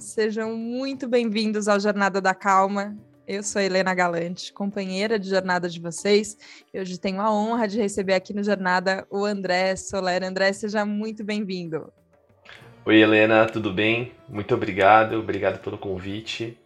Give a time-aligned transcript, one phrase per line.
[0.00, 2.96] sejam muito bem-vindos ao Jornada da Calma.
[3.26, 6.36] Eu sou Helena Galante, companheira de jornada de vocês.
[6.72, 10.22] E hoje tenho a honra de receber aqui no Jornada o André Soler.
[10.22, 11.92] André, seja muito bem-vindo.
[12.86, 14.12] Oi, Helena, tudo bem?
[14.28, 16.56] Muito obrigado, obrigado pelo convite.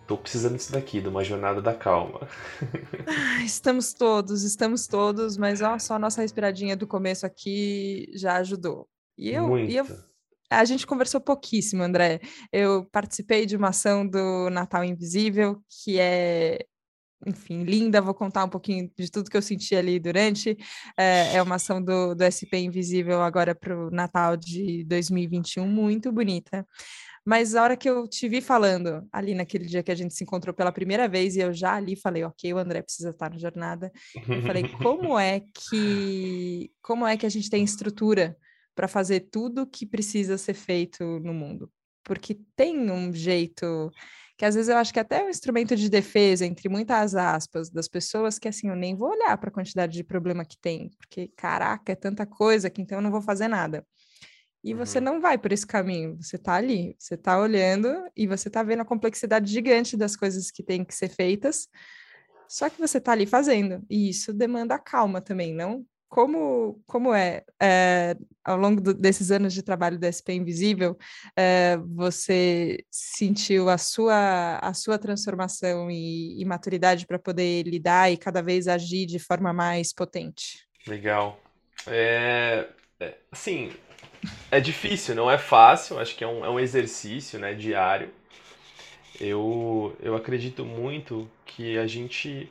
[0.00, 2.26] Estou é, precisando disso daqui, de uma jornada da calma.
[3.44, 8.88] Estamos todos, estamos todos, mas ó, só a nossa respiradinha do começo aqui já ajudou.
[9.18, 9.70] E eu, Muito.
[9.70, 9.86] E eu
[10.50, 12.20] a gente conversou pouquíssimo, André.
[12.52, 16.64] Eu participei de uma ação do Natal Invisível, que é,
[17.26, 18.00] enfim, linda.
[18.00, 20.56] Vou contar um pouquinho de tudo que eu senti ali durante.
[20.96, 26.12] É, é uma ação do, do SP Invisível agora para o Natal de 2021, muito
[26.12, 26.66] bonita.
[27.24, 30.22] Mas a hora que eu te vi falando, ali naquele dia que a gente se
[30.22, 33.38] encontrou pela primeira vez, e eu já ali falei, ok, o André precisa estar na
[33.38, 33.90] jornada.
[34.14, 38.36] Eu falei, como é que como é que a gente tem estrutura
[38.76, 41.72] para fazer tudo o que precisa ser feito no mundo.
[42.04, 43.90] Porque tem um jeito
[44.36, 47.70] que às vezes eu acho que até é um instrumento de defesa, entre muitas aspas,
[47.70, 50.90] das pessoas que assim, eu nem vou olhar para a quantidade de problema que tem,
[50.98, 53.84] porque caraca, é tanta coisa que então eu não vou fazer nada.
[54.62, 55.04] E você uhum.
[55.04, 58.82] não vai por esse caminho, você está ali, você está olhando e você está vendo
[58.82, 61.66] a complexidade gigante das coisas que têm que ser feitas,
[62.46, 65.84] só que você está ali fazendo, e isso demanda calma também, não
[66.16, 70.96] como, como é, é ao longo do, desses anos de trabalho da SP Invisível,
[71.36, 78.16] é, você sentiu a sua, a sua transformação e, e maturidade para poder lidar e
[78.16, 80.66] cada vez agir de forma mais potente?
[80.86, 81.38] Legal.
[81.86, 82.66] É,
[82.98, 83.74] é, assim,
[84.50, 88.10] é difícil, não é fácil, acho que é um, é um exercício né, diário.
[89.20, 92.50] Eu, eu acredito muito que a gente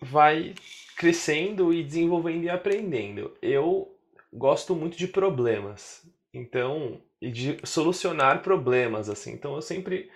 [0.00, 0.54] vai
[0.96, 3.36] crescendo e desenvolvendo e aprendendo.
[3.42, 3.94] Eu
[4.32, 6.02] gosto muito de problemas,
[6.32, 9.32] então, e de solucionar problemas, assim.
[9.32, 10.10] Então, eu sempre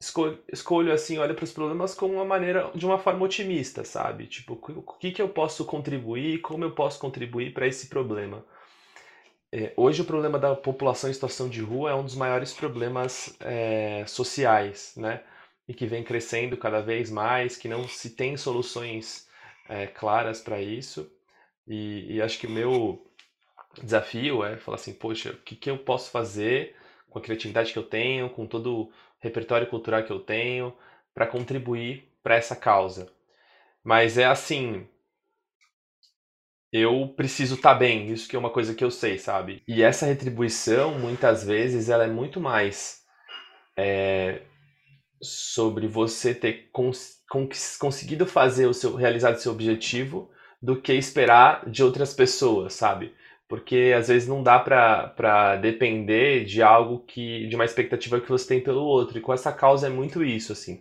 [0.00, 4.26] escolho, escolho assim, olho para os problemas como uma maneira, de uma forma otimista, sabe?
[4.26, 8.44] Tipo, o que, que eu posso contribuir, como eu posso contribuir para esse problema.
[9.52, 13.36] É, hoje, o problema da população em situação de rua é um dos maiores problemas
[13.40, 15.22] é, sociais, né?
[15.68, 19.29] E que vem crescendo cada vez mais, que não se tem soluções
[19.70, 21.10] é, claras para isso.
[21.66, 23.06] E, e, acho que o meu
[23.82, 26.76] desafio é falar assim, poxa, o que, que eu posso fazer
[27.08, 30.76] com a criatividade que eu tenho, com todo o repertório cultural que eu tenho,
[31.14, 33.12] para contribuir para essa causa.
[33.82, 34.86] Mas é assim,
[36.72, 39.62] eu preciso estar tá bem, isso que é uma coisa que eu sei, sabe?
[39.66, 43.04] E essa retribuição, muitas vezes, ela é muito mais
[43.76, 44.42] é,
[45.22, 47.18] sobre você ter cons
[47.78, 53.14] conseguido fazer o seu realizar o seu objetivo do que esperar de outras pessoas, sabe?
[53.48, 58.46] Porque às vezes não dá para depender de algo que de uma expectativa que você
[58.46, 59.18] tem pelo outro.
[59.18, 60.80] E com essa causa é muito isso, assim.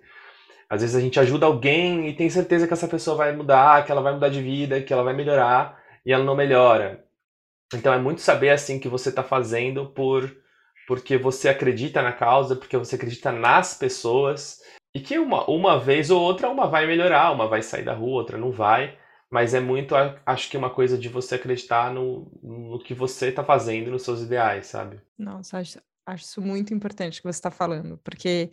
[0.69, 3.91] Às vezes a gente ajuda alguém e tem certeza que essa pessoa vai mudar, que
[3.91, 7.03] ela vai mudar de vida, que ela vai melhorar e ela não melhora.
[7.73, 10.31] Então é muito saber assim que você está fazendo por
[10.89, 14.59] porque você acredita na causa, porque você acredita nas pessoas
[14.91, 18.21] e que uma, uma vez ou outra uma vai melhorar, uma vai sair da rua,
[18.21, 18.97] outra não vai.
[19.29, 19.93] Mas é muito,
[20.25, 24.21] acho que uma coisa de você acreditar no, no que você está fazendo, nos seus
[24.21, 24.99] ideais, sabe?
[25.15, 28.49] Nossa, acho, acho isso muito importante que você está falando, porque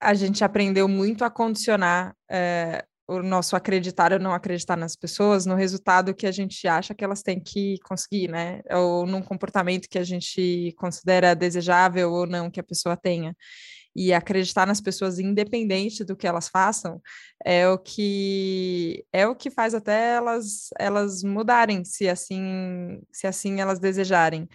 [0.00, 5.46] a gente aprendeu muito a condicionar é, o nosso acreditar ou não acreditar nas pessoas
[5.46, 8.60] no resultado que a gente acha que elas têm que conseguir, né?
[8.70, 13.36] Ou num comportamento que a gente considera desejável ou não que a pessoa tenha
[13.96, 17.00] e acreditar nas pessoas independente do que elas façam
[17.44, 23.60] é o que é o que faz até elas elas mudarem se assim se assim
[23.60, 24.46] elas desejarem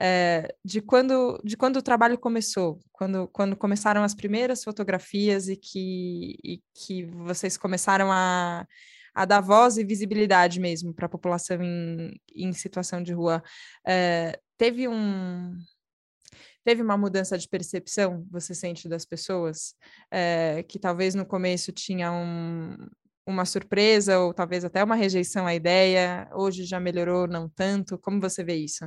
[0.00, 5.56] é, de quando de quando o trabalho começou quando quando começaram as primeiras fotografias e
[5.56, 8.66] que e que vocês começaram a
[9.14, 13.42] a dar voz e visibilidade mesmo para a população em, em situação de rua.
[13.84, 15.56] É, teve um,
[16.68, 19.74] Teve uma mudança de percepção, você sente, das pessoas?
[20.10, 22.76] É, que talvez no começo tinha um,
[23.26, 27.96] uma surpresa ou talvez até uma rejeição à ideia, hoje já melhorou, não tanto?
[27.96, 28.84] Como você vê isso?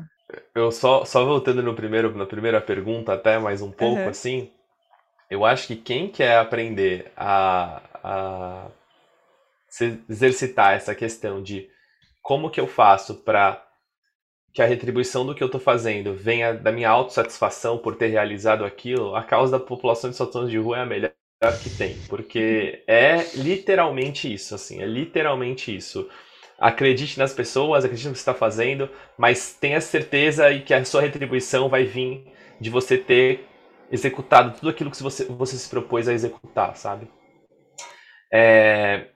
[0.54, 4.10] Eu só, só voltando no primeiro, na primeira pergunta, até mais um pouco uhum.
[4.10, 4.52] assim,
[5.28, 8.68] eu acho que quem quer aprender a, a
[10.08, 11.68] exercitar essa questão de
[12.22, 13.71] como que eu faço para
[14.54, 18.66] que a retribuição do que eu estou fazendo venha da minha autossatisfação por ter realizado
[18.66, 21.12] aquilo, a causa da população de situações de rua é a melhor
[21.64, 26.08] que tem, porque é literalmente isso, assim, é literalmente isso.
[26.60, 30.86] acredite nas pessoas, acredite no que você está fazendo, mas tenha certeza e que a
[30.86, 32.26] sua retribuição vai vir
[32.60, 33.48] de você ter
[33.92, 37.08] executado tudo aquilo que você, você se propôs a executar, sabe?
[38.32, 39.11] É,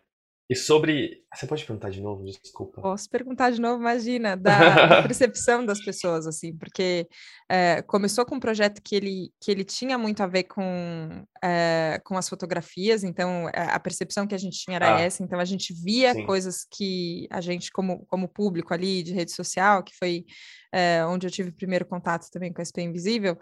[0.49, 1.23] e sobre.
[1.33, 2.23] Você pode perguntar de novo?
[2.23, 2.81] Desculpa.
[2.81, 7.07] Posso perguntar de novo, imagina, da, percepção das pessoas, assim, porque
[7.49, 11.99] é, começou com um projeto que ele, que ele tinha muito a ver com, é,
[12.05, 15.39] com as fotografias, então é, a percepção que a gente tinha era ah, essa, então
[15.39, 16.25] a gente via sim.
[16.25, 20.25] coisas que a gente, como, como público ali de rede social, que foi
[21.09, 23.37] onde eu tive o primeiro contato também com a SP Invisível,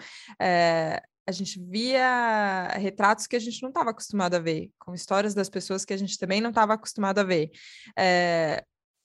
[1.26, 5.50] a gente via retratos que a gente não estava acostumado a ver, com histórias das
[5.50, 7.50] pessoas que a gente também não estava acostumado a ver.
[7.98, 8.64] É,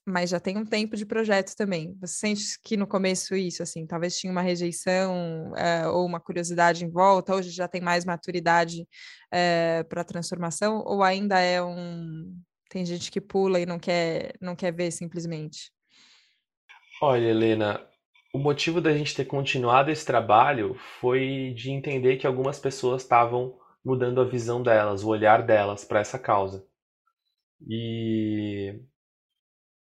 [0.08, 1.94] mas já tem um tempo de projeto também.
[2.00, 6.84] Você sente que no começo isso, assim, talvez tinha uma rejeição é, ou uma curiosidade
[6.84, 8.88] em volta, hoje já tem mais maturidade
[9.30, 12.34] é, para a transformação, ou ainda é um.
[12.70, 15.70] Tem gente que pula e não quer, não quer ver simplesmente?
[17.00, 17.86] Olha, Helena,
[18.32, 23.58] o motivo da gente ter continuado esse trabalho foi de entender que algumas pessoas estavam
[23.84, 26.66] mudando a visão delas, o olhar delas para essa causa.
[27.66, 28.80] E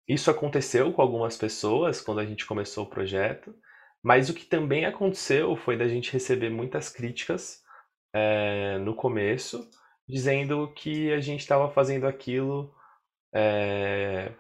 [0.07, 3.55] isso aconteceu com algumas pessoas quando a gente começou o projeto,
[4.03, 7.63] mas o que também aconteceu foi da gente receber muitas críticas
[8.15, 9.69] é, no começo,
[10.07, 12.73] dizendo que a gente estava fazendo aquilo,
[13.35, 14.31] é,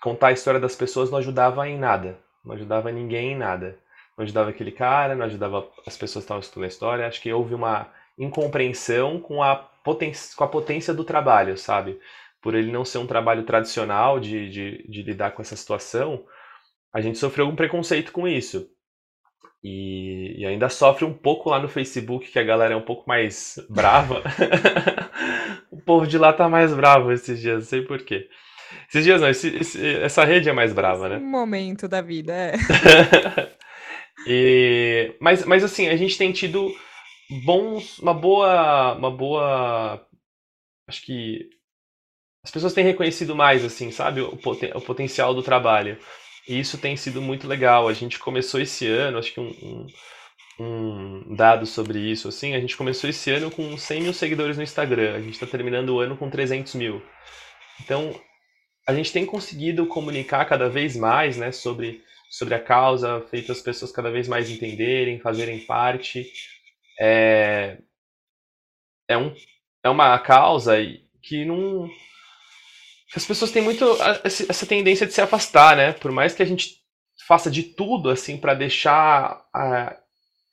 [0.00, 3.78] contar a história das pessoas não ajudava em nada não ajudava ninguém em nada.
[4.16, 7.06] Não ajudava aquele cara, não ajudava as pessoas que estavam estudando a história.
[7.06, 7.88] Acho que houve uma
[8.18, 11.98] incompreensão com a, com a potência do trabalho, sabe?
[12.42, 16.24] Por ele não ser um trabalho tradicional de, de, de lidar com essa situação,
[16.92, 18.68] a gente sofreu um preconceito com isso.
[19.62, 23.06] E, e, ainda sofre um pouco lá no Facebook, que a galera é um pouco
[23.06, 24.22] mais brava.
[25.70, 28.26] o povo de lá tá mais bravo esses dias, não sei porquê.
[28.88, 31.16] Esses dias não, esse, esse, essa rede é mais brava, né?
[31.16, 32.54] Um momento da vida, é.
[34.26, 36.74] e, mas, mas assim, a gente tem tido
[37.44, 40.04] bons, uma boa, uma boa,
[40.88, 41.48] acho que
[42.42, 45.98] as pessoas têm reconhecido mais, assim, sabe, o, poten o potencial do trabalho.
[46.48, 47.86] E isso tem sido muito legal.
[47.86, 49.86] A gente começou esse ano, acho que um, um,
[50.58, 54.62] um dado sobre isso, assim, a gente começou esse ano com 100 mil seguidores no
[54.62, 55.14] Instagram.
[55.14, 57.02] A gente está terminando o ano com 300 mil.
[57.82, 58.18] Então,
[58.86, 63.60] a gente tem conseguido comunicar cada vez mais né, sobre, sobre a causa, feito as
[63.60, 66.30] pessoas cada vez mais entenderem, fazerem parte.
[66.98, 67.78] É,
[69.08, 69.34] é, um,
[69.82, 70.76] é uma causa
[71.22, 71.88] que não.
[73.14, 73.84] As pessoas têm muito
[74.24, 75.92] essa tendência de se afastar, né?
[75.92, 76.80] Por mais que a gente
[77.26, 79.96] faça de tudo assim para deixar a,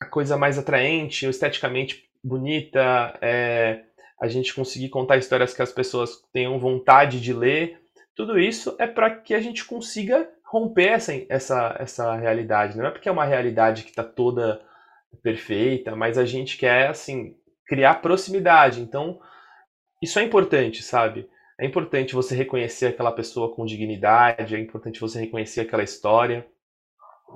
[0.00, 3.84] a coisa mais atraente, esteticamente bonita, é,
[4.20, 7.80] a gente conseguir contar histórias que as pessoas tenham vontade de ler,
[8.18, 12.76] tudo isso é para que a gente consiga romper essa, essa, essa realidade.
[12.76, 14.60] Não é porque é uma realidade que está toda
[15.22, 18.80] perfeita, mas a gente quer, assim, criar proximidade.
[18.80, 19.20] Então,
[20.02, 21.30] isso é importante, sabe?
[21.60, 26.44] É importante você reconhecer aquela pessoa com dignidade, é importante você reconhecer aquela história.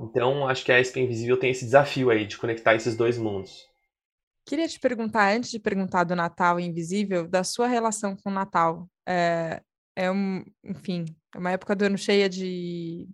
[0.00, 3.68] Então, acho que a SP Invisível tem esse desafio aí de conectar esses dois mundos.
[4.44, 8.88] Queria te perguntar, antes de perguntar do Natal Invisível, da sua relação com o Natal.
[9.08, 9.62] É,
[9.96, 11.04] é um, enfim,
[11.34, 13.08] é uma época do ano cheia de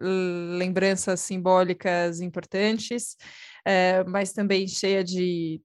[0.00, 3.16] lembranças simbólicas importantes,
[3.64, 5.60] é, mas também cheia de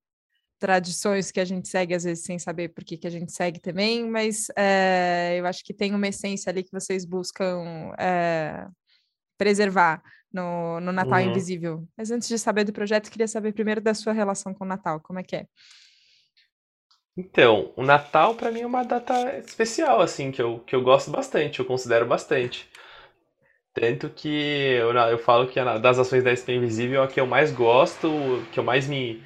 [0.59, 3.59] tradições que a gente segue, às vezes sem saber por que, que a gente segue
[3.59, 8.67] também, mas é, eu acho que tem uma essência ali que vocês buscam é,
[9.37, 11.29] preservar no, no Natal uhum.
[11.29, 11.87] Invisível.
[11.97, 14.99] Mas antes de saber do projeto, queria saber primeiro da sua relação com o Natal,
[14.99, 15.47] como é que é?
[17.17, 21.11] Então, o Natal para mim é uma data especial, assim, que eu, que eu gosto
[21.11, 22.69] bastante, eu considero bastante.
[23.73, 27.51] Tanto que eu, eu falo que das ações da SP Invisível a que eu mais
[27.51, 28.07] gosto,
[28.53, 29.21] que eu mais me,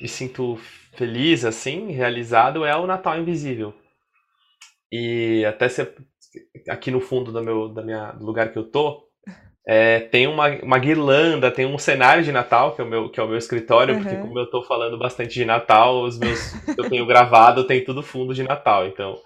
[0.00, 0.56] me sinto
[0.96, 3.74] feliz, assim, realizado, é o Natal Invisível.
[4.90, 5.82] E até se,
[6.68, 9.05] aqui no fundo do, meu, da minha, do lugar que eu tô,
[9.68, 13.18] é, tem uma, uma guirlanda, tem um cenário de Natal, que é o meu, que
[13.18, 14.02] é o meu escritório, uhum.
[14.02, 16.38] porque como eu tô falando bastante de Natal, os meus
[16.78, 18.86] eu tenho gravado tem tudo fundo de Natal.
[18.86, 19.20] Então,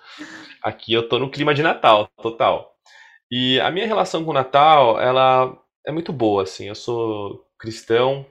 [0.62, 2.74] aqui eu tô no clima de Natal, total.
[3.30, 5.54] E a minha relação com o Natal, ela
[5.86, 6.68] é muito boa, assim.
[6.68, 8.24] Eu sou cristão,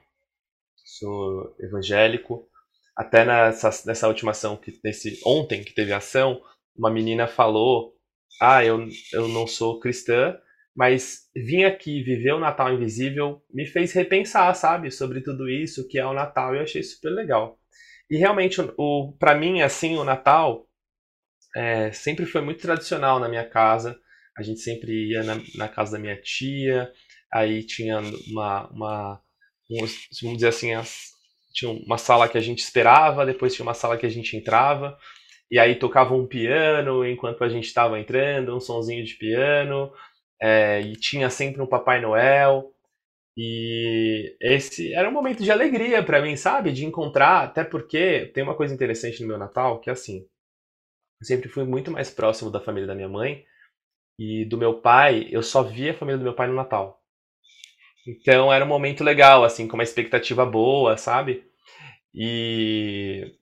[0.84, 2.48] sou evangélico.
[2.98, 6.42] Até nessa, nessa última ação, que, nesse, ontem que teve ação,
[6.75, 7.94] uma menina falou:
[8.42, 10.36] Ah, eu, eu não sou cristã,
[10.76, 16.00] mas vir aqui viver o Natal Invisível me fez repensar, sabe, sobre tudo isso que
[16.00, 17.60] é o Natal e eu achei super legal.
[18.10, 20.68] E realmente, o, o para mim, assim, o Natal
[21.56, 24.00] é, sempre foi muito tradicional na minha casa.
[24.38, 26.92] a gente sempre ia na, na casa da minha tia,
[27.32, 29.22] aí tinha uma, uma
[30.22, 31.10] vamos dizer assim, as,
[31.54, 34.98] tinha uma sala que a gente esperava, depois tinha uma sala que a gente entrava,
[35.52, 39.92] e aí tocava um piano enquanto a gente estava entrando, um sonzinho de piano,
[40.41, 42.72] é, e tinha sempre um Papai Noel.
[43.38, 46.72] E esse era um momento de alegria para mim, sabe?
[46.74, 50.27] De encontrar, até porque tem uma coisa interessante no meu Natal, que é assim,
[51.22, 53.46] eu sempre fui muito mais próximo da família da minha mãe
[54.19, 57.01] e do meu pai, eu só via a família do meu pai no Natal.
[58.08, 61.43] Então era um momento legal, assim, com uma expectativa boa, sabe?
[62.15, 63.36] E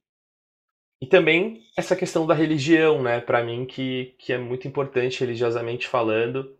[1.02, 5.88] e também essa questão da religião, né, para mim que que é muito importante religiosamente
[5.88, 6.57] falando.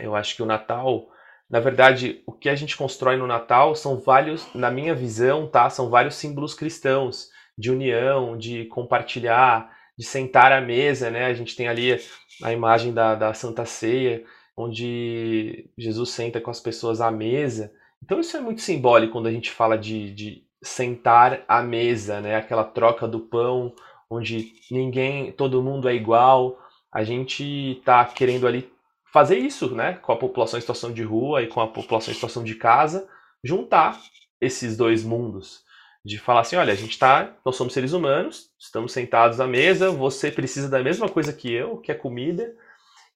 [0.00, 1.08] Eu acho que o Natal,
[1.48, 5.70] na verdade, o que a gente constrói no Natal são vários, na minha visão, tá,
[5.70, 11.26] são vários símbolos cristãos de união, de compartilhar, de sentar à mesa, né?
[11.26, 11.98] A gente tem ali
[12.42, 14.24] a imagem da, da Santa Ceia,
[14.56, 17.72] onde Jesus senta com as pessoas à mesa.
[18.02, 22.36] Então isso é muito simbólico quando a gente fala de, de sentar à mesa, né?
[22.36, 23.74] Aquela troca do pão,
[24.10, 26.58] onde ninguém, todo mundo é igual.
[26.92, 28.70] A gente está querendo ali
[29.16, 29.94] fazer isso, né?
[29.94, 33.08] Com a população em situação de rua e com a população em situação de casa,
[33.42, 33.98] juntar
[34.38, 35.64] esses dois mundos
[36.04, 39.90] de falar assim, olha, a gente tá, nós somos seres humanos, estamos sentados à mesa,
[39.90, 42.54] você precisa da mesma coisa que eu, que é comida,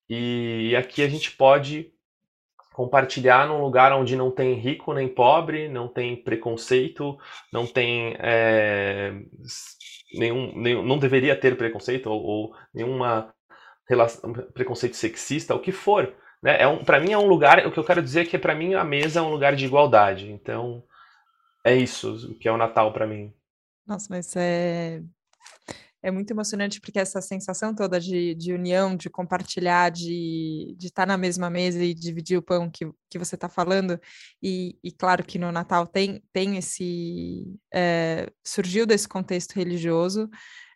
[0.09, 1.92] e aqui a gente pode
[2.73, 7.19] compartilhar num lugar onde não tem rico nem pobre, não tem preconceito,
[7.52, 9.12] não tem é,
[10.14, 13.35] nenhum, nenhum, não deveria ter preconceito ou, ou nenhuma
[14.52, 16.14] preconceito sexista, o que for.
[16.42, 16.62] Né?
[16.62, 18.54] É um, para mim é um lugar, o que eu quero dizer é que para
[18.54, 20.30] mim a mesa é um lugar de igualdade.
[20.30, 20.82] Então
[21.64, 23.32] é isso que é o Natal para mim.
[23.87, 25.02] Nossa, mas é
[26.02, 31.18] é muito emocionante porque essa sensação toda de, de união, de compartilhar, de, estar na
[31.18, 34.00] mesma mesa e dividir o pão que, que você está falando,
[34.42, 37.59] e, e, claro que no Natal tem, tem esse.
[37.73, 40.28] É, surgiu desse contexto religioso.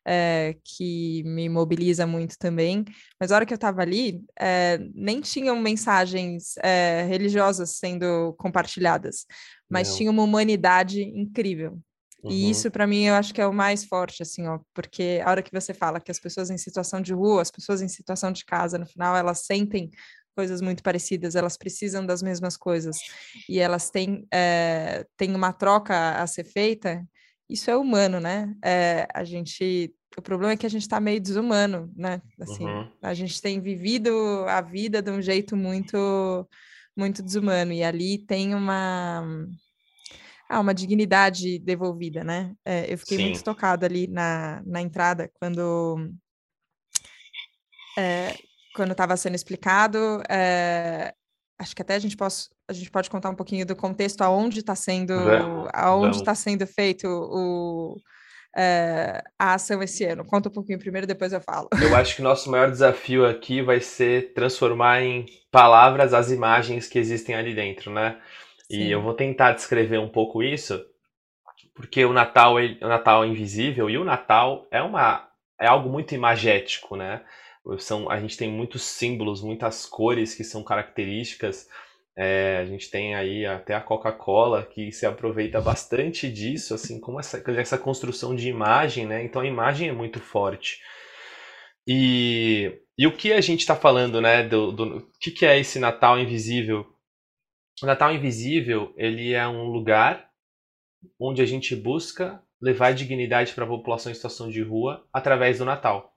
[0.07, 2.85] É, que me mobiliza muito também,
[3.19, 9.25] mas a hora que eu estava ali, é, nem tinham mensagens é, religiosas sendo compartilhadas,
[9.67, 9.97] mas Não.
[9.97, 11.81] tinha uma humanidade incrível,
[12.25, 12.31] Uhum.
[12.33, 15.31] E isso, para mim, eu acho que é o mais forte, assim, ó, porque a
[15.31, 18.33] hora que você fala que as pessoas em situação de rua, as pessoas em situação
[18.33, 19.91] de casa, no final, elas sentem
[20.35, 22.97] coisas muito parecidas, elas precisam das mesmas coisas
[23.49, 27.05] e elas têm, é, têm uma troca a ser feita,
[27.49, 28.55] isso é humano, né?
[28.65, 29.95] É, a gente.
[30.17, 32.23] O problema é que a gente está meio desumano, né?
[32.41, 32.89] Assim, uhum.
[33.03, 34.11] a gente tem vivido
[34.49, 36.49] a vida de um jeito muito,
[36.97, 39.25] muito desumano, e ali tem uma
[40.49, 42.55] ah, uma dignidade devolvida, né?
[42.65, 43.25] É, eu fiquei Sim.
[43.25, 46.11] muito tocada ali na, na entrada, quando
[47.99, 48.37] é,
[48.75, 50.23] quando estava sendo explicado.
[50.29, 51.15] É,
[51.59, 54.61] acho que até a gente, posso, a gente pode contar um pouquinho do contexto aonde
[54.61, 55.15] está sendo,
[55.73, 57.97] aonde está sendo feito o,
[58.57, 60.25] é, a ação esse ano.
[60.25, 61.69] Conta um pouquinho primeiro, depois eu falo.
[61.81, 66.89] Eu acho que o nosso maior desafio aqui vai ser transformar em palavras as imagens
[66.89, 68.19] que existem ali dentro, né?
[68.71, 70.85] E eu vou tentar descrever um pouco isso,
[71.75, 75.29] porque o Natal, o Natal é invisível e o Natal é uma
[75.61, 77.23] é algo muito imagético, né?
[77.79, 81.69] São, a gente tem muitos símbolos, muitas cores que são características.
[82.17, 87.19] É, a gente tem aí até a Coca-Cola que se aproveita bastante disso, assim como
[87.19, 89.25] essa, essa construção de imagem, né?
[89.25, 90.79] Então a imagem é muito forte.
[91.87, 94.43] E, e o que a gente está falando, né?
[94.43, 96.87] Do, do que, que é esse Natal invisível?
[97.83, 100.31] O Natal Invisível, ele é um lugar
[101.19, 105.65] onde a gente busca levar dignidade para a população em situação de rua através do
[105.65, 106.14] Natal.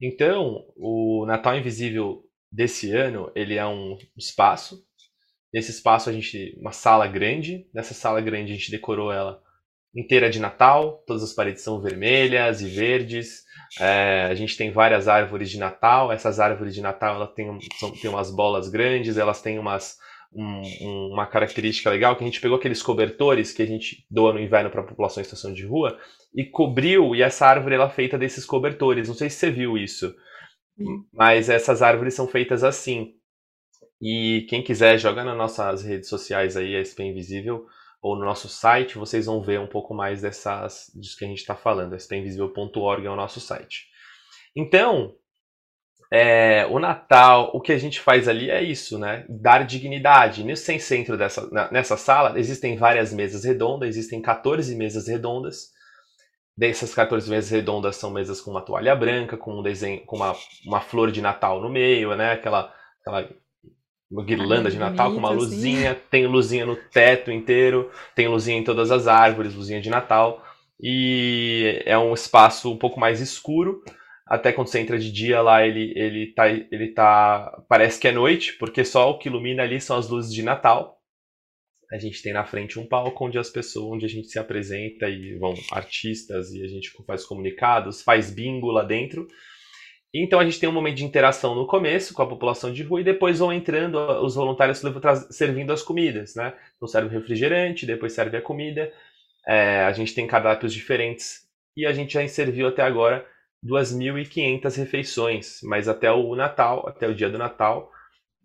[0.00, 4.84] Então, o Natal Invisível desse ano, ele é um espaço.
[5.52, 7.66] Nesse espaço a gente uma sala grande.
[7.72, 9.40] Nessa sala grande a gente decorou ela
[9.94, 11.02] inteira de Natal.
[11.06, 13.44] Todas as paredes são vermelhas e verdes.
[13.80, 16.10] É, a gente tem várias árvores de Natal.
[16.10, 17.30] Essas árvores de Natal elas
[17.78, 19.16] são, têm umas bolas grandes.
[19.16, 19.96] Elas têm umas
[20.34, 24.40] um, uma característica legal que a gente pegou aqueles cobertores que a gente doa no
[24.40, 25.98] inverno para a população em estação de rua
[26.34, 29.08] e cobriu, e essa árvore ela é feita desses cobertores.
[29.08, 30.14] Não sei se você viu isso,
[30.76, 31.04] Sim.
[31.12, 33.14] mas essas árvores são feitas assim.
[34.02, 37.66] E quem quiser, joga nas nossas redes sociais aí, a SP Invisível,
[38.02, 41.38] ou no nosso site, vocês vão ver um pouco mais dessas, disso que a gente
[41.38, 41.94] está falando.
[41.94, 43.86] spinvisível.org é o nosso site.
[44.54, 45.14] Então,
[46.16, 49.24] é, o Natal, o que a gente faz ali é isso, né?
[49.28, 50.44] Dar dignidade.
[50.44, 55.72] Nesse centro dessa, nessa sala existem várias mesas redondas, existem 14 mesas redondas.
[56.56, 60.36] Dessas 14 mesas redondas são mesas com uma toalha branca, com um desenho, com uma,
[60.64, 62.30] uma flor de Natal no meio, né?
[62.30, 63.28] Aquela, aquela
[64.24, 65.38] guirlanda de Natal com uma assim.
[65.38, 70.44] luzinha, tem luzinha no teto inteiro, tem luzinha em todas as árvores, luzinha de Natal.
[70.80, 73.82] E é um espaço um pouco mais escuro.
[74.34, 77.62] Até quando você entra de dia lá, ele, ele, tá, ele tá.
[77.68, 81.00] Parece que é noite, porque só o que ilumina ali são as luzes de Natal.
[81.92, 85.08] A gente tem na frente um palco onde as pessoas, onde a gente se apresenta
[85.08, 89.28] e vão artistas e a gente faz comunicados, faz bingo lá dentro.
[90.12, 93.02] Então a gente tem um momento de interação no começo com a população de rua
[93.02, 94.82] e depois vão entrando os voluntários
[95.30, 96.54] servindo as comidas, né?
[96.74, 98.92] Então serve o refrigerante, depois serve a comida.
[99.46, 103.24] É, a gente tem cardápios diferentes e a gente já serviu até agora
[103.64, 107.90] 2.500 refeições, mas até o Natal, até o dia do Natal,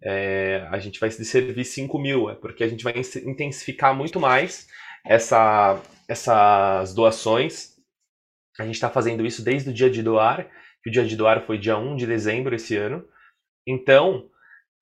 [0.02, 2.94] é, a gente vai servir 5 mil, é porque a gente vai
[3.26, 4.68] intensificar muito mais
[5.06, 7.76] essa, essas doações.
[8.58, 10.50] A gente está fazendo isso desde o dia de doar
[10.82, 13.06] que o dia de doar foi dia 1 de dezembro esse ano.
[13.68, 14.30] Então,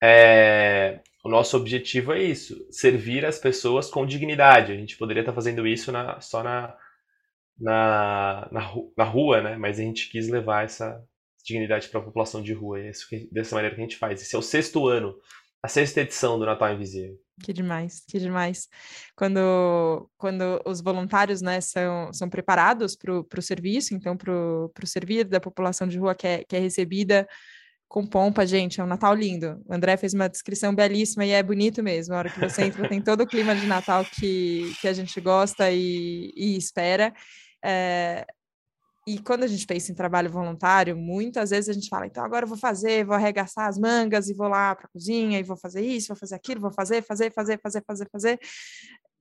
[0.02, 4.72] é, o nosso objetivo é isso, servir as pessoas com dignidade.
[4.72, 6.74] A gente poderia estar fazendo isso na, só na,
[7.58, 9.56] na, na, na, rua, né?
[9.56, 11.02] Mas a gente quis levar essa
[11.44, 12.80] dignidade para a população de rua.
[12.80, 14.22] É isso que, dessa maneira que a gente faz.
[14.22, 15.16] Esse é o sexto ano,
[15.62, 17.18] a sexta edição do Natal Invisível.
[17.42, 18.68] Que demais, que demais.
[19.16, 25.24] Quando, quando os voluntários né, são, são preparados para o serviço, então para o servir
[25.24, 27.28] da população de rua que é, que é recebida
[27.88, 29.62] com pompa, gente, é um Natal lindo.
[29.66, 32.14] O André fez uma descrição belíssima e é bonito mesmo.
[32.14, 35.18] A hora que você entra, tem todo o clima de Natal que, que a gente
[35.20, 37.14] gosta e, e espera.
[37.64, 38.26] É,
[39.06, 42.44] e quando a gente pensa em trabalho voluntário, muitas vezes a gente fala, então agora
[42.44, 45.56] eu vou fazer, vou arregaçar as mangas e vou lá para a cozinha e vou
[45.56, 48.38] fazer isso, vou fazer aquilo, vou fazer, fazer, fazer, fazer, fazer, fazer.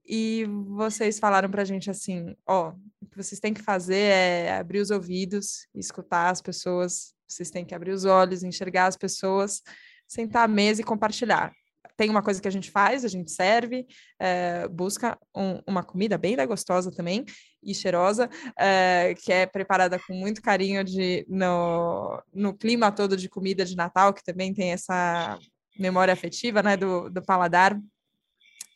[0.06, 4.58] E vocês falaram para a gente assim, ó, o que vocês têm que fazer é
[4.58, 9.62] abrir os ouvidos, escutar as pessoas, vocês têm que abrir os olhos, enxergar as pessoas,
[10.06, 11.54] sentar à mesa e compartilhar
[11.98, 13.86] tem uma coisa que a gente faz, a gente serve,
[14.20, 17.26] é, busca um, uma comida bem gostosa também
[17.64, 23.28] e cheirosa, é, que é preparada com muito carinho de, no, no clima todo de
[23.28, 25.40] comida de Natal, que também tem essa
[25.78, 27.78] memória afetiva né, do, do paladar.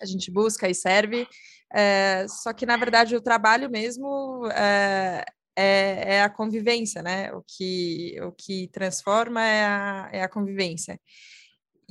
[0.01, 1.27] A gente busca e serve.
[1.71, 5.23] É, só que, na verdade, o trabalho mesmo é,
[5.55, 7.31] é, a convivência, né?
[7.33, 10.99] O que, o que transforma é a, é a convivência.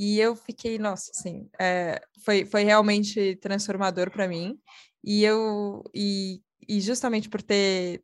[0.03, 4.59] E eu fiquei, nossa, assim, é, foi, foi realmente transformador para mim.
[5.05, 8.03] E eu, e, e justamente por ter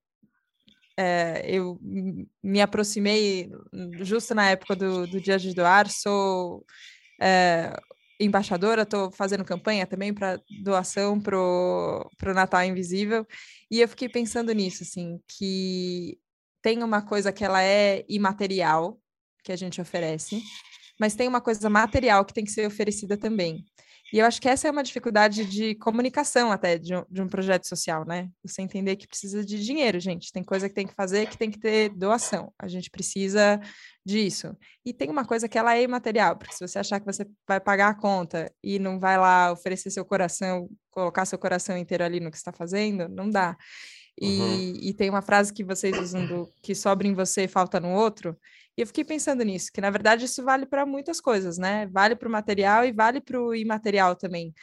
[0.94, 1.80] é, eu
[2.42, 3.50] me aproximei
[4.00, 6.66] justo na época do, do Dia de Doar, sou
[7.18, 7.74] é,
[8.20, 13.26] embaixadora, estou fazendo campanha também para doação para o Natal Invisível,
[13.70, 16.18] e eu fiquei pensando nisso, assim, que
[16.60, 19.00] tem uma coisa que ela é imaterial,
[19.42, 20.42] que a gente oferece,
[20.98, 23.64] mas tem uma coisa material que tem que ser oferecida também.
[24.12, 27.28] E eu acho que essa é uma dificuldade de comunicação até de um, de um,
[27.28, 28.30] projeto social, né?
[28.44, 30.30] Você entender que precisa de dinheiro, gente.
[30.30, 32.52] Tem coisa que tem que fazer que tem que ter doação.
[32.56, 33.60] A gente precisa
[34.04, 34.56] disso.
[34.84, 37.58] E tem uma coisa que ela é imaterial, porque se você achar que você vai
[37.58, 42.20] pagar a conta e não vai lá oferecer seu coração, colocar seu coração inteiro ali
[42.20, 43.56] no que está fazendo, não dá.
[44.18, 44.72] E, uhum.
[44.82, 47.90] e tem uma frase que vocês usam do que sobra em você e falta no
[47.90, 48.38] outro,
[48.76, 51.86] e eu fiquei pensando nisso, que na verdade isso vale para muitas coisas, né?
[51.86, 54.54] Vale para o material e vale para o imaterial também.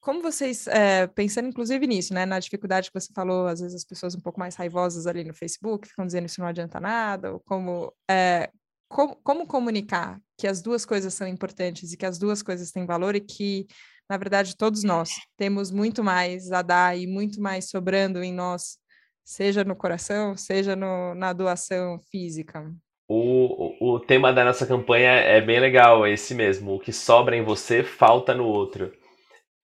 [0.00, 3.84] Como vocês, é, pensando inclusive nisso, né, na dificuldade que você falou, às vezes as
[3.84, 7.40] pessoas um pouco mais raivosas ali no Facebook ficam dizendo isso não adianta nada, ou
[7.40, 8.50] como, é,
[8.88, 12.86] como, como comunicar que as duas coisas são importantes e que as duas coisas têm
[12.86, 13.66] valor e que,
[14.08, 18.78] na verdade, todos nós temos muito mais a dar e muito mais sobrando em nós,
[19.24, 22.72] seja no coração, seja no, na doação física.
[23.08, 26.74] O, o tema da nossa campanha é bem legal, é esse mesmo.
[26.74, 28.92] O que sobra em você falta no outro.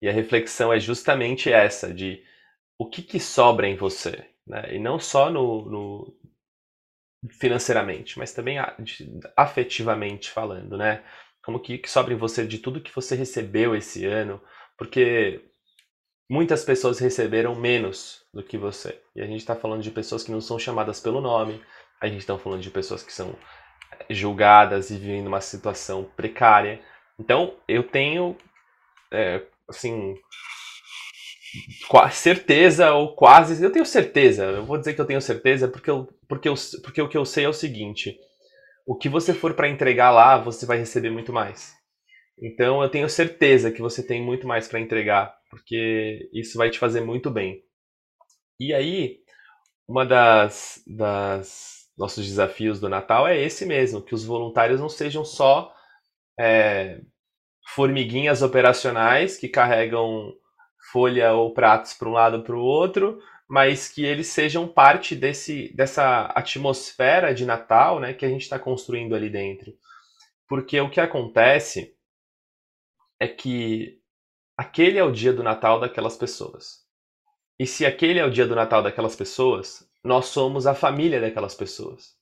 [0.00, 2.22] E a reflexão é justamente essa, de
[2.78, 4.26] o que, que sobra em você.
[4.46, 4.74] Né?
[4.74, 6.16] E não só no, no
[7.38, 8.56] financeiramente, mas também
[9.36, 11.02] afetivamente falando, né?
[11.42, 14.40] Como que, que sobra em você de tudo que você recebeu esse ano,
[14.76, 15.42] porque
[16.28, 19.00] muitas pessoas receberam menos do que você.
[19.14, 21.62] E a gente está falando de pessoas que não são chamadas pelo nome,
[22.04, 23.34] a gente está falando de pessoas que são
[24.10, 26.80] julgadas e vivem numa situação precária.
[27.18, 28.36] Então, eu tenho,
[29.10, 30.14] é, assim,
[32.12, 36.08] certeza ou quase, eu tenho certeza, eu vou dizer que eu tenho certeza porque, eu,
[36.28, 38.18] porque, eu, porque o que eu sei é o seguinte,
[38.86, 41.74] o que você for para entregar lá, você vai receber muito mais.
[42.38, 46.78] Então, eu tenho certeza que você tem muito mais para entregar, porque isso vai te
[46.78, 47.62] fazer muito bem.
[48.60, 49.20] E aí,
[49.88, 55.24] uma das, das nossos desafios do Natal é esse mesmo, que os voluntários não sejam
[55.24, 55.74] só
[56.38, 57.00] é,
[57.74, 60.32] formiguinhas operacionais que carregam
[60.92, 65.72] folha ou pratos para um lado para o outro, mas que eles sejam parte desse,
[65.74, 69.72] dessa atmosfera de Natal né, que a gente está construindo ali dentro.
[70.48, 71.96] Porque o que acontece
[73.18, 73.98] é que
[74.56, 76.84] aquele é o dia do Natal daquelas pessoas.
[77.58, 81.54] E se aquele é o dia do Natal daquelas pessoas, nós somos a família daquelas
[81.54, 82.14] pessoas.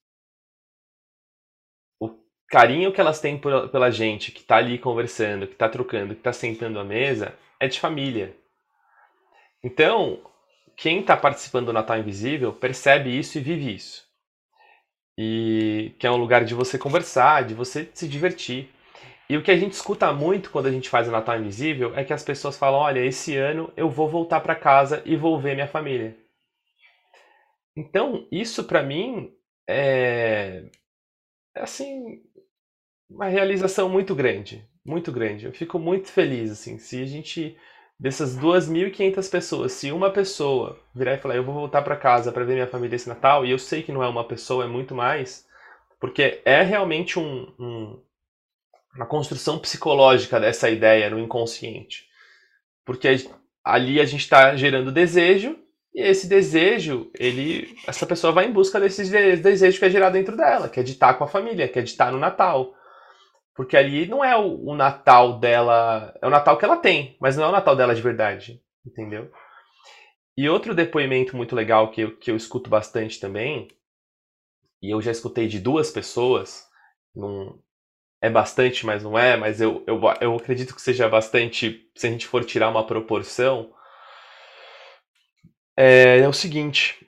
[2.00, 2.16] O
[2.48, 6.32] carinho que elas têm pela gente, que está ali conversando, que está trocando, que está
[6.32, 8.36] sentando à mesa, é de família.
[9.64, 10.22] Então,
[10.76, 14.04] quem está participando do Natal Invisível percebe isso e vive isso.
[15.18, 18.70] E que é um lugar de você conversar, de você se divertir.
[19.28, 22.04] E o que a gente escuta muito quando a gente faz o Natal Invisível é
[22.04, 25.54] que as pessoas falam: olha, esse ano eu vou voltar para casa e vou ver
[25.54, 26.21] minha família.
[27.76, 29.32] Então, isso para mim
[29.68, 30.64] é,
[31.54, 32.22] é assim
[33.08, 35.46] uma realização muito grande, muito grande.
[35.46, 37.56] Eu fico muito feliz assim, se a gente
[37.98, 42.44] dessas 2.500 pessoas, se uma pessoa virar e falar, eu vou voltar para casa para
[42.44, 44.94] ver minha família esse Natal, e eu sei que não é uma pessoa, é muito
[44.94, 45.46] mais,
[46.00, 48.02] porque é realmente um, um
[48.94, 52.06] uma construção psicológica dessa ideia no inconsciente.
[52.84, 53.08] Porque
[53.64, 55.58] ali a gente está gerando desejo,
[55.94, 59.04] e esse desejo, ele, essa pessoa vai em busca desse
[59.36, 61.82] desejo que é gerado dentro dela, que é de estar com a família, que é
[61.82, 62.74] de estar no Natal.
[63.54, 67.36] Porque ali não é o, o Natal dela, é o Natal que ela tem, mas
[67.36, 69.30] não é o Natal dela de verdade, entendeu?
[70.34, 73.68] E outro depoimento muito legal que eu, que eu escuto bastante também,
[74.80, 76.66] e eu já escutei de duas pessoas,
[77.14, 77.60] num,
[78.22, 82.10] é bastante, mas não é, mas eu, eu, eu acredito que seja bastante, se a
[82.10, 83.70] gente for tirar uma proporção,
[85.76, 87.06] é, é o seguinte.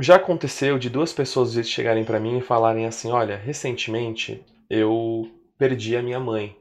[0.00, 5.96] Já aconteceu de duas pessoas chegarem para mim e falarem assim: olha, recentemente eu perdi
[5.96, 6.56] a minha mãe.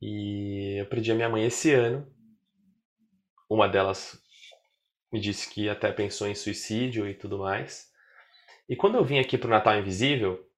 [0.00, 2.06] E eu perdi a minha mãe esse ano.
[3.48, 4.22] Uma delas
[5.12, 7.90] me disse que até pensou em suicídio e tudo mais.
[8.68, 10.48] E quando eu vim aqui pro Natal Invisível,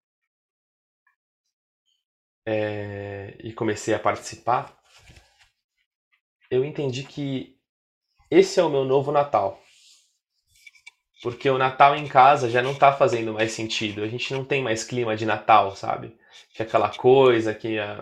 [2.46, 4.76] é, e comecei a participar,
[6.50, 7.58] eu entendi que
[8.32, 9.60] esse é o meu novo Natal.
[11.22, 14.02] Porque o Natal em casa já não tá fazendo mais sentido.
[14.02, 16.16] A gente não tem mais clima de Natal, sabe?
[16.54, 17.92] Que aquela coisa que a,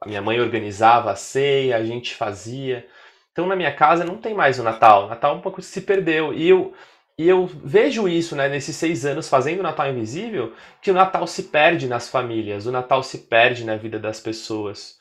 [0.00, 2.86] a minha mãe organizava a ceia, a gente fazia.
[3.32, 5.06] Então na minha casa não tem mais o Natal.
[5.06, 6.32] O Natal um pouco se perdeu.
[6.32, 6.72] E eu,
[7.18, 11.26] e eu vejo isso, né, nesses seis anos fazendo o Natal Invisível, que o Natal
[11.26, 14.96] se perde nas famílias, o Natal se perde na vida das pessoas.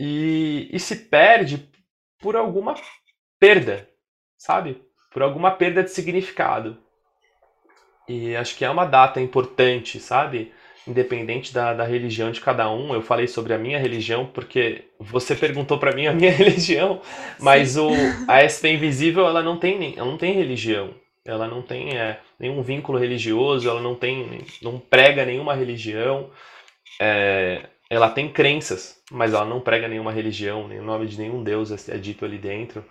[0.00, 1.70] E, e se perde
[2.18, 2.74] por alguma
[3.42, 3.88] perda,
[4.38, 4.80] sabe?
[5.10, 6.78] Por alguma perda de significado.
[8.08, 10.52] E acho que é uma data importante, sabe?
[10.86, 12.94] independente da, da religião de cada um.
[12.94, 17.00] Eu falei sobre a minha religião porque você perguntou para mim a minha religião,
[17.38, 17.88] mas o,
[18.28, 20.94] a SP Invisível ela não tem, ela não tem religião.
[21.24, 26.30] Ela não tem é, nenhum vínculo religioso, ela não tem, não prega nenhuma religião.
[27.00, 31.44] É, ela tem crenças, mas ela não prega nenhuma religião, nem o nome de nenhum
[31.44, 32.84] deus é dito ali dentro.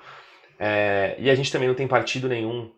[0.63, 2.71] É, e a gente também não tem partido nenhum.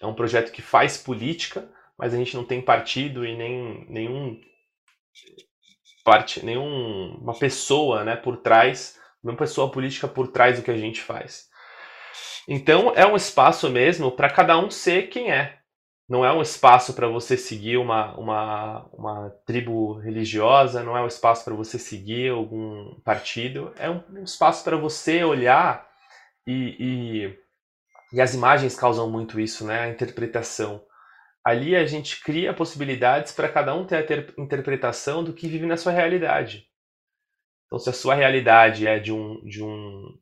[0.00, 4.40] É um projeto que faz política, mas a gente não tem partido e nem nenhum
[6.02, 11.02] parte, nenhuma pessoa, né, por trás, nenhuma pessoa política por trás do que a gente
[11.02, 11.48] faz.
[12.48, 15.58] Então é um espaço mesmo para cada um ser quem é.
[16.08, 21.06] Não é um espaço para você seguir uma, uma, uma tribo religiosa, não é um
[21.06, 25.86] espaço para você seguir algum partido, é um, um espaço para você olhar
[26.48, 27.38] e, e,
[28.14, 29.80] e as imagens causam muito isso, né?
[29.80, 30.82] A interpretação
[31.44, 35.64] ali a gente cria possibilidades para cada um ter a ter interpretação do que vive
[35.64, 36.66] na sua realidade.
[37.66, 40.18] Então, se a sua realidade é de um, de um,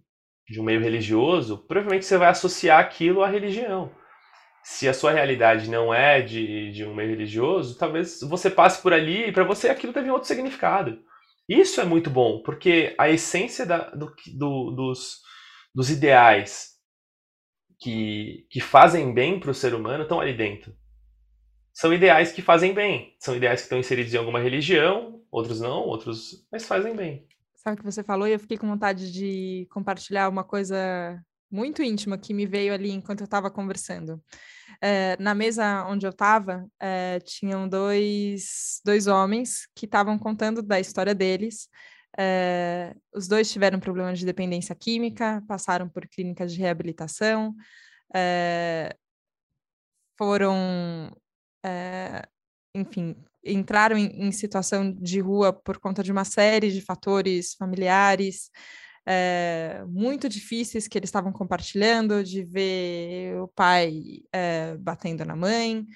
[0.48, 3.90] de um meio religioso, provavelmente você vai associar aquilo à religião.
[4.62, 8.92] Se a sua realidade não é de, de um meio religioso, talvez você passe por
[8.92, 10.98] ali e para você aquilo teve outro significado.
[11.48, 15.20] Isso é muito bom, porque a essência da, do, do, dos,
[15.76, 16.70] dos ideais
[17.78, 20.74] que, que fazem bem para o ser humano estão ali dentro
[21.76, 23.14] são ideais que fazem bem.
[23.18, 27.28] São ideais que estão inseridos em alguma religião, outros não, outros, mas fazem bem.
[27.54, 31.82] Sabe o que você falou e eu fiquei com vontade de compartilhar uma coisa muito
[31.82, 34.18] íntima que me veio ali enquanto eu estava conversando.
[34.80, 40.80] É, na mesa onde eu estava, é, tinham dois, dois homens que estavam contando da
[40.80, 41.68] história deles.
[42.18, 47.54] É, os dois tiveram problemas de dependência química, passaram por clínicas de reabilitação,
[48.14, 48.96] é,
[50.18, 51.14] foram,
[51.64, 52.26] é,
[52.74, 58.50] enfim, entraram em, em, situação de rua por conta de uma série de fatores familiares
[59.06, 64.22] é, muito difíceis que eles estavam compartilhando, de ver o pai
[64.80, 65.86] batendo na mãe,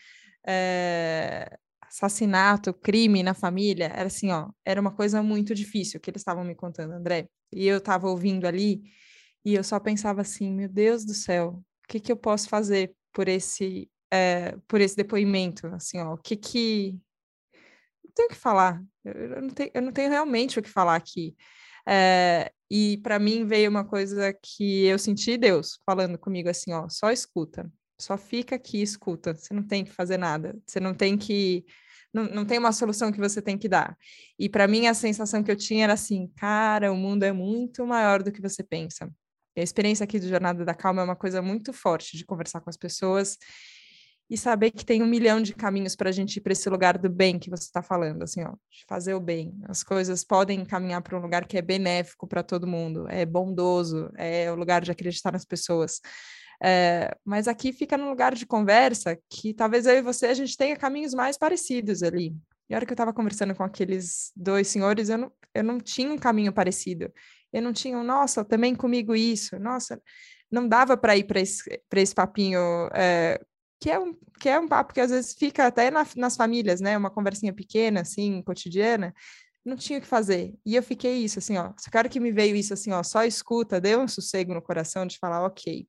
[1.90, 6.44] assassinato, crime na família, era assim, ó, era uma coisa muito difícil que eles estavam
[6.44, 7.28] me contando, André.
[7.52, 8.82] E eu estava ouvindo ali
[9.44, 12.94] e eu só pensava assim, meu Deus do céu, o que que eu posso fazer
[13.12, 17.00] por esse é, por esse depoimento, assim, ó, o que que
[18.04, 20.96] não tenho o que falar, eu não tenho, eu não tenho realmente o que falar
[20.96, 21.36] aqui.
[21.88, 26.88] É, e para mim veio uma coisa que eu senti Deus falando comigo assim, ó,
[26.88, 29.34] só escuta, só fica aqui e escuta.
[29.34, 30.56] Você não tem que fazer nada.
[30.66, 31.64] Você não tem que.
[32.12, 33.96] Não, não tem uma solução que você tem que dar.
[34.38, 37.86] E para mim a sensação que eu tinha era assim, cara, o mundo é muito
[37.86, 39.08] maior do que você pensa.
[39.56, 42.60] E a experiência aqui do Jornada da Calma é uma coisa muito forte de conversar
[42.60, 43.36] com as pessoas
[44.30, 46.96] e saber que tem um milhão de caminhos para a gente ir para esse lugar
[46.96, 49.52] do bem que você está falando, assim, ó, de fazer o bem.
[49.68, 54.08] As coisas podem caminhar para um lugar que é benéfico para todo mundo, é bondoso,
[54.16, 56.00] é o lugar de acreditar nas pessoas.
[56.62, 60.56] É, mas aqui fica num lugar de conversa que talvez eu e você a gente
[60.56, 62.34] tenha caminhos mais parecidos ali.
[62.68, 65.80] E a hora que eu estava conversando com aqueles dois senhores, eu não, eu não
[65.80, 67.12] tinha um caminho parecido.
[67.52, 70.00] Eu não tinha, nossa, também comigo isso, nossa,
[70.50, 72.60] não dava para ir para esse, esse papinho,
[72.94, 73.40] é,
[73.80, 76.80] que, é um, que é um papo que às vezes fica até na, nas famílias,
[76.80, 76.96] né?
[76.96, 79.12] Uma conversinha pequena, assim, cotidiana,
[79.64, 80.54] não tinha o que fazer.
[80.64, 83.24] E eu fiquei isso, assim, ó, só cara que me veio isso, assim, ó, só
[83.24, 85.88] escuta, deu um sossego no coração de falar, ok,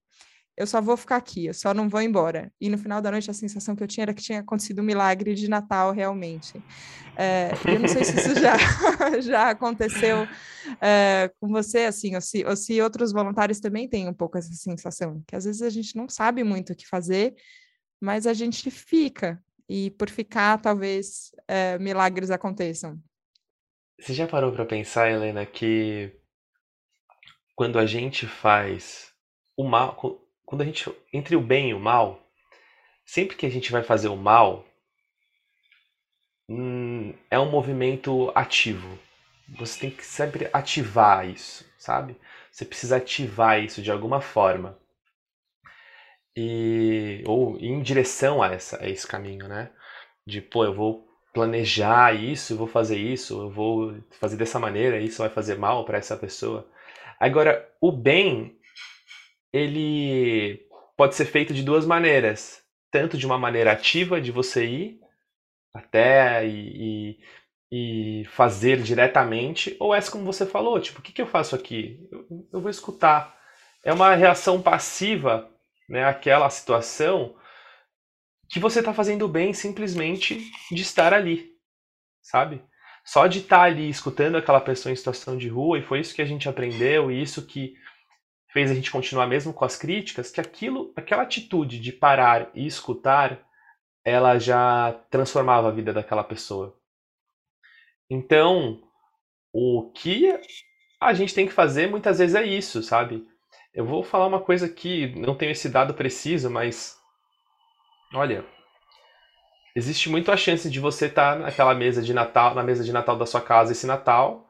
[0.57, 2.51] eu só vou ficar aqui, eu só não vou embora.
[2.59, 4.85] E no final da noite a sensação que eu tinha era que tinha acontecido um
[4.85, 6.61] milagre de Natal realmente.
[7.17, 8.55] É, eu não sei se isso já,
[9.21, 10.27] já aconteceu
[10.81, 14.53] é, com você, assim, ou se, ou se outros voluntários também têm um pouco essa
[14.53, 17.35] sensação, que às vezes a gente não sabe muito o que fazer,
[17.99, 22.99] mas a gente fica, e por ficar, talvez é, milagres aconteçam.
[23.99, 26.11] Você já parou para pensar, Helena, que
[27.55, 29.13] quando a gente faz
[29.55, 29.95] o mal,
[30.51, 32.19] quando a gente entre o bem e o mal,
[33.05, 34.65] sempre que a gente vai fazer o mal,
[36.49, 38.99] hum, é um movimento ativo.
[39.57, 42.17] Você tem que sempre ativar isso, sabe?
[42.51, 44.77] Você precisa ativar isso de alguma forma.
[46.35, 49.71] E ou em direção a essa a esse caminho, né?
[50.27, 54.99] De pô, eu vou planejar isso, eu vou fazer isso, eu vou fazer dessa maneira,
[54.99, 56.67] isso vai fazer mal para essa pessoa.
[57.17, 58.59] Agora, o bem
[59.53, 60.65] ele
[60.97, 62.61] pode ser feito de duas maneiras.
[62.91, 64.99] Tanto de uma maneira ativa, de você ir
[65.73, 67.17] até e,
[67.71, 71.55] e, e fazer diretamente, ou essa como você falou, tipo, o que, que eu faço
[71.55, 72.07] aqui?
[72.11, 73.35] Eu, eu vou escutar.
[73.83, 75.49] É uma reação passiva,
[75.89, 77.35] né, aquela situação
[78.49, 81.51] que você está fazendo bem simplesmente de estar ali,
[82.21, 82.61] sabe?
[83.05, 86.21] Só de estar ali escutando aquela pessoa em situação de rua, e foi isso que
[86.21, 87.73] a gente aprendeu, e isso que
[88.51, 92.65] fez a gente continuar mesmo com as críticas, que aquilo, aquela atitude de parar e
[92.65, 93.39] escutar,
[94.03, 96.75] ela já transformava a vida daquela pessoa.
[98.09, 98.81] Então,
[99.53, 100.37] o que
[100.99, 103.25] a gente tem que fazer muitas vezes é isso, sabe?
[103.73, 106.99] Eu vou falar uma coisa aqui, não tenho esse dado preciso, mas
[108.13, 108.45] olha,
[109.73, 113.17] existe muito a chance de você estar naquela mesa de Natal, na mesa de Natal
[113.17, 114.49] da sua casa esse Natal,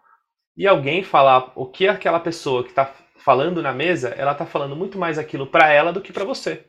[0.58, 2.92] e alguém falar o que aquela pessoa que está
[3.23, 6.65] falando na mesa, ela tá falando muito mais aquilo para ela do que para você.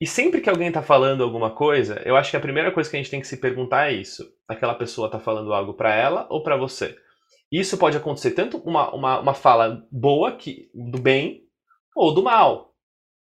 [0.00, 2.96] E sempre que alguém tá falando alguma coisa, eu acho que a primeira coisa que
[2.96, 6.26] a gente tem que se perguntar é isso: aquela pessoa tá falando algo para ela
[6.30, 6.96] ou para você?
[7.50, 11.42] Isso pode acontecer tanto uma, uma, uma fala boa, que, do bem,
[11.96, 12.74] ou do mal.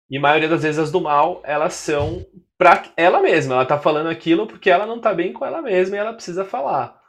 [0.10, 2.26] E a maioria das vezes as do mal, elas são
[2.58, 3.56] para ela mesma.
[3.56, 6.45] Ela tá falando aquilo porque ela não tá bem com ela mesma e ela precisa
[6.45, 7.00] falar.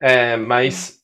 [0.00, 0.99] É, mas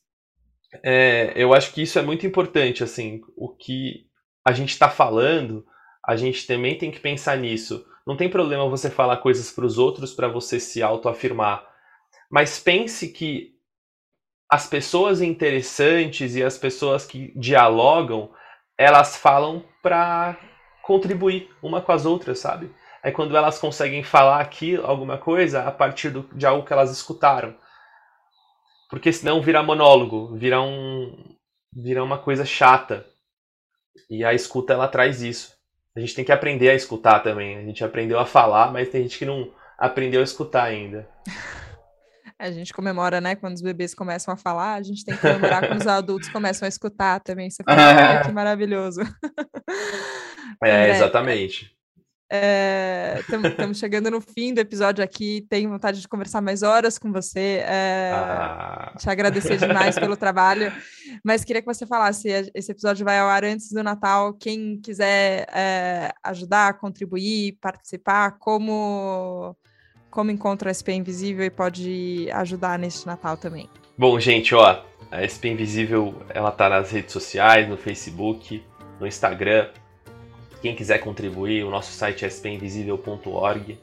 [0.83, 4.07] é, eu acho que isso é muito importante, assim, o que
[4.45, 5.65] a gente está falando,
[6.05, 7.85] a gente também tem que pensar nisso.
[8.05, 11.67] Não tem problema você falar coisas para os outros para você se autoafirmar,
[12.29, 13.57] mas pense que
[14.49, 18.31] as pessoas interessantes e as pessoas que dialogam,
[18.77, 20.37] elas falam para
[20.83, 22.73] contribuir uma com as outras, sabe?
[23.03, 26.91] É quando elas conseguem falar aqui alguma coisa a partir do, de algo que elas
[26.91, 27.55] escutaram.
[28.89, 31.35] Porque senão vira monólogo, vira um
[31.73, 33.05] vira uma coisa chata.
[34.09, 35.55] E a escuta ela traz isso.
[35.95, 37.57] A gente tem que aprender a escutar também.
[37.57, 41.07] A gente aprendeu a falar, mas tem gente que não aprendeu a escutar ainda.
[42.39, 43.35] A gente comemora, né?
[43.35, 46.67] Quando os bebês começam a falar, a gente tem que comemorar quando os adultos começam
[46.67, 47.49] a escutar também.
[47.49, 49.01] Você fala, que maravilhoso.
[50.63, 51.75] É, exatamente.
[52.29, 55.45] Estamos é, chegando no fim do episódio aqui.
[55.49, 57.63] Tenho vontade de conversar mais horas com você.
[57.65, 58.93] É, ah.
[58.97, 60.71] Te agradecer demais pelo trabalho.
[61.23, 64.33] Mas queria que você falasse: esse episódio vai ao ar antes do Natal.
[64.33, 69.55] Quem quiser é, ajudar, contribuir, participar, como,
[70.11, 73.69] como encontra a SP Invisível e pode ajudar neste Natal também?
[73.97, 78.61] Bom, gente, ó, a SP Invisível ela tá nas redes sociais, no Facebook,
[78.99, 79.69] no Instagram.
[80.61, 83.79] Quem quiser contribuir, o nosso site é spinvisível.org.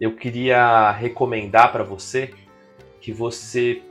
[0.00, 2.34] Eu queria recomendar para você
[3.00, 3.82] que você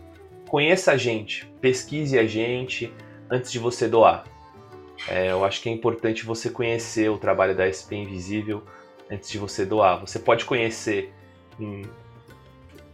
[0.48, 2.94] conheça a gente, pesquise a gente
[3.30, 4.26] antes de você doar.
[5.08, 8.64] É, eu acho que é importante você conhecer o trabalho da SP Invisível
[9.10, 10.00] antes de você doar.
[10.00, 11.12] Você pode conhecer
[11.60, 11.84] em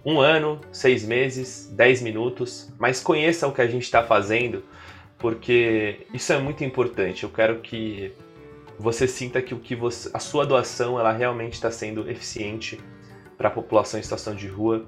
[0.05, 4.63] um ano, seis meses, dez minutos, mas conheça o que a gente está fazendo,
[5.17, 7.23] porque isso é muito importante.
[7.23, 8.13] Eu quero que
[8.79, 12.79] você sinta que o que você, a sua doação ela realmente está sendo eficiente
[13.37, 14.85] para a população em situação de rua.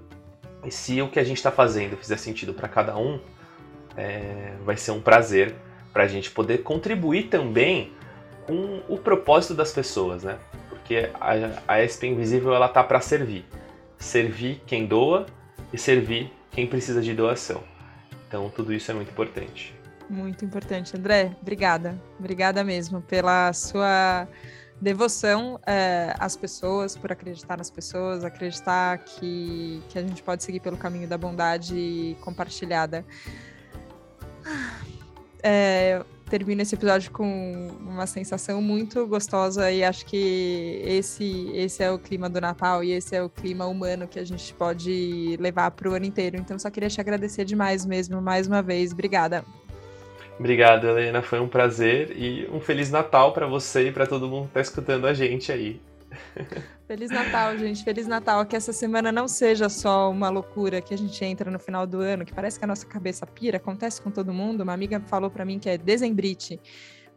[0.63, 3.19] E se o que a gente está fazendo fizer sentido para cada um,
[3.97, 5.53] é, vai ser um prazer
[5.91, 7.91] para a gente poder contribuir também
[8.47, 10.39] com o propósito das pessoas, né?
[10.69, 11.33] Porque a,
[11.67, 13.45] a Invisível ela tá para servir,
[13.97, 15.25] servir quem doa
[15.73, 17.61] e servir quem precisa de doação.
[18.27, 19.80] Então tudo isso é muito importante.
[20.11, 21.37] Muito importante, André.
[21.41, 24.27] Obrigada, obrigada mesmo pela sua
[24.81, 30.59] devoção é, às pessoas, por acreditar nas pessoas, acreditar que, que a gente pode seguir
[30.59, 33.05] pelo caminho da bondade compartilhada.
[35.41, 41.89] É, termino esse episódio com uma sensação muito gostosa e acho que esse, esse é
[41.89, 45.71] o clima do Natal e esse é o clima humano que a gente pode levar
[45.71, 46.35] para o ano inteiro.
[46.35, 48.91] Então, só queria te agradecer demais mesmo, mais uma vez.
[48.91, 49.45] Obrigada.
[50.41, 51.21] Obrigado, Helena.
[51.21, 54.61] Foi um prazer e um Feliz Natal para você e para todo mundo que está
[54.61, 55.79] escutando a gente aí.
[56.87, 57.83] Feliz Natal, gente.
[57.83, 58.43] Feliz Natal.
[58.47, 61.99] Que essa semana não seja só uma loucura que a gente entra no final do
[61.99, 64.61] ano, que parece que a nossa cabeça pira, acontece com todo mundo.
[64.61, 66.59] Uma amiga falou para mim que é dezembrite.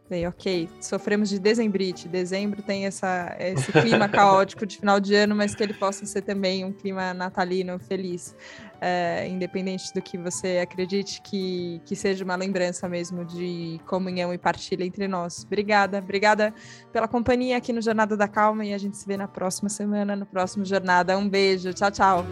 [0.07, 2.07] Falei, ok, sofremos de dezembrite.
[2.07, 6.21] Dezembro tem essa, esse clima caótico de final de ano, mas que ele possa ser
[6.21, 8.35] também um clima natalino feliz.
[8.81, 14.37] É, independente do que você acredite, que, que seja uma lembrança mesmo de comunhão e
[14.37, 15.43] partilha entre nós.
[15.45, 16.53] Obrigada, obrigada
[16.91, 20.15] pela companhia aqui no Jornada da Calma e a gente se vê na próxima semana,
[20.15, 21.17] no próximo Jornada.
[21.17, 22.25] Um beijo, tchau, tchau.